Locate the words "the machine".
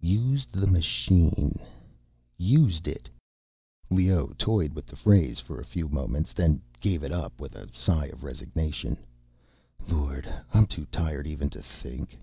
0.52-1.58